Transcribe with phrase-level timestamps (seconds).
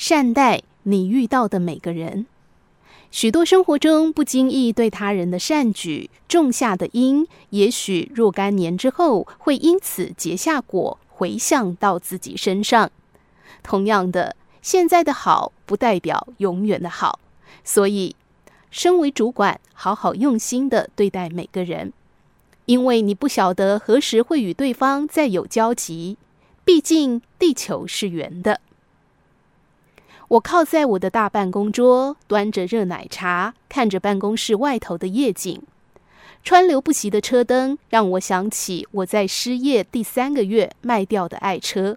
[0.00, 2.26] 善待你遇到的每个人。
[3.10, 12.92] 许多生活中不经意对他人的善举种下的因，也许若干年之后会因此结下果，回向到自己身上。
[13.64, 17.18] 同样的，现在的好不代表永远的好，
[17.64, 18.14] 所以，
[18.70, 21.92] 身为主管，好好用心的对待每个人，
[22.66, 26.16] 因为你不晓得何时会与对方再有交集。
[26.64, 28.60] 毕竟，地球是圆的。
[30.28, 35.62] 我靠在我的大办公桌，端着热奶茶，看着办公室外头的夜景。
[36.44, 41.96] 川流不息的车灯让我想起我在失业第三个月卖掉的爱车。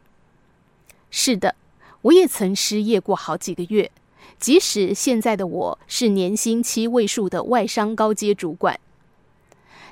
[1.09, 1.55] 是的，
[2.03, 3.91] 我也曾失业过好几个月，
[4.39, 8.79] 即使现在的我是年薪七位数的外商高阶主管。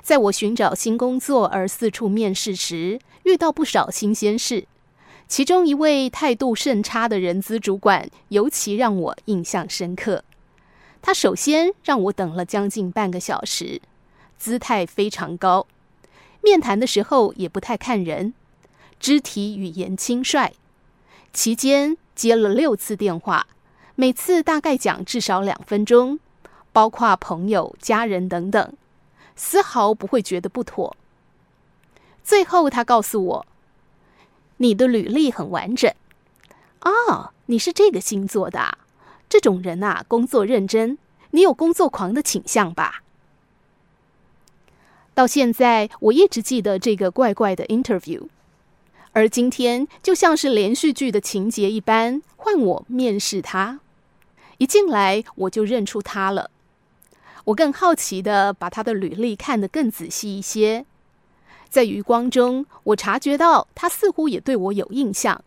[0.00, 4.64] 在我寻找新工作而四处面试时，遇到不少新鲜事。
[5.30, 10.24] 其中一位态度甚差的人资主管，尤其让我印象深刻。
[11.00, 13.80] 他首先让我等了将近半个小时，
[14.36, 15.68] 姿态非常高，
[16.42, 18.34] 面谈的时候也不太看人，
[18.98, 20.52] 肢体语言轻率。
[21.32, 23.46] 期间接了六次电话，
[23.94, 26.18] 每次大概讲至少两分钟，
[26.72, 28.72] 包括朋友、家人等等，
[29.36, 30.96] 丝毫不会觉得不妥。
[32.24, 33.46] 最后他告诉我，
[34.62, 35.90] 你的履历很完整，
[36.82, 38.76] 哦，你是这个星座的，
[39.26, 40.98] 这种人啊，工作认真，
[41.30, 43.02] 你有工作狂的倾向吧？
[45.14, 48.28] 到现在，我一直记得这个怪怪的 interview，
[49.12, 53.80] 而今天就像是连续剧的情节一般，换我面试他，
[54.58, 56.50] 一进来我就认出他了，
[57.44, 60.84] 我更好奇的把他的履历看得更仔细一些。
[61.70, 65.42] 在余光中，我察觉到他似乎也对我有印象。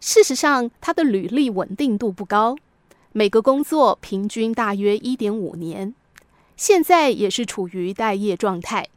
[0.00, 2.56] 事实上，他的履历稳定度不高，
[3.12, 5.94] 每个工作平均大约一点五年，
[6.56, 8.88] 现在也是处于待业状态。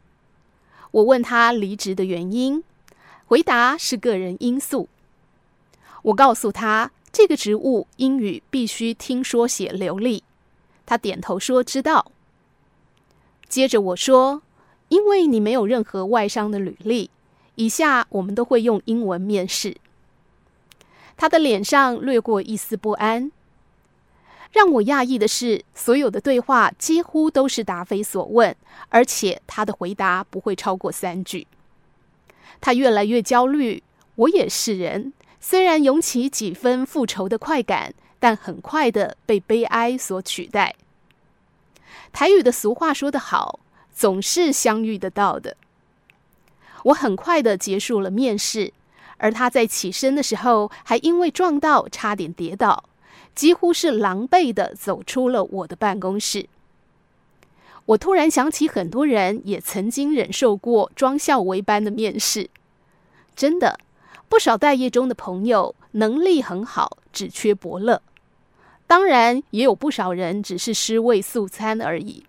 [0.90, 2.64] 我问他离职的原因，
[3.26, 4.88] 回答是个人因素。
[6.02, 10.24] 我告诉他，这个职务英语必须听说写流利。
[10.84, 12.10] 他点头说知道。
[13.48, 14.42] 接着我说。
[14.88, 17.10] 因为你没有任何外商的履历，
[17.54, 19.76] 以下我们都会用英文面试。
[21.16, 23.30] 他的脸上掠过一丝不安。
[24.52, 28.54] 让我讶异的是，所有的对话几乎都是答非所问，
[28.88, 31.48] 而且他的回答不会超过三句。
[32.60, 33.82] 他越来越焦虑，
[34.14, 40.76] 我也是人，虽然涌起几分复仇的快感，但很快的被悲哀所取代。
[42.12, 43.58] 台语的俗话说得好。
[43.94, 45.56] 总是相遇得到的。
[46.84, 48.72] 我很快的结束了面试，
[49.16, 52.84] 而他在起身的时候，还因为撞到差点跌倒，
[53.34, 56.46] 几乎是狼狈的走出了我的办公室。
[57.86, 62.50] 我突然想起，很多人也曾经忍受过装校微般的面试。
[63.36, 63.78] 真的，
[64.28, 68.02] 不少待业中的朋友能力很好，只缺伯乐。
[68.86, 72.24] 当然，也有不少人只是尸位素餐而已。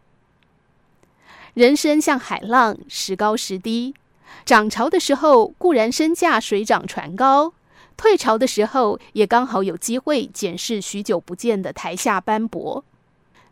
[1.55, 3.95] 人生像海浪，时高时低。
[4.43, 7.53] 涨潮的时候固然身价水涨船高，
[7.95, 12.83] 退潮的时候也刚好有机会检视许久不见的台下斑驳。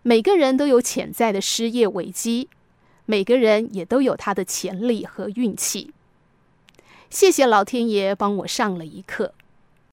[0.01, 2.49] 每个人都有潜在的失业危机，
[3.05, 5.93] 每个人也都有他的潜力和运气。
[7.09, 9.33] 谢谢老天爷帮我上了一课。